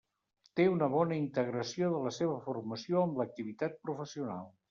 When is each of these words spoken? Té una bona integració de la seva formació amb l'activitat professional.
Té 0.59 0.63
una 0.75 0.87
bona 0.93 1.17
integració 1.23 1.91
de 1.95 2.01
la 2.07 2.13
seva 2.17 2.39
formació 2.47 3.05
amb 3.05 3.23
l'activitat 3.23 3.77
professional. 3.87 4.45